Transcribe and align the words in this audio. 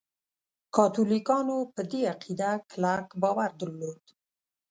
کاتولیکانو 0.75 1.57
په 1.73 1.81
دې 1.91 2.01
عقیده 2.13 2.51
کلک 2.71 3.07
باور 3.21 3.49
درلود. 3.61 4.03